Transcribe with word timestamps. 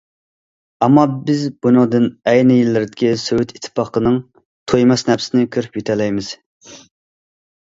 ئەمما، 0.85 1.01
بىز 1.27 1.43
بۇنىڭدىن 1.65 2.07
ئەينى 2.31 2.57
يىللىرىدىكى 2.59 3.11
سوۋېت 3.25 3.53
ئىتتىپاقىنىڭ 3.59 4.19
تويماس 4.73 5.05
نەپسىنى 5.11 5.47
كۆرۈپ 5.57 5.79
يېتەلەيمىز. 5.83 6.33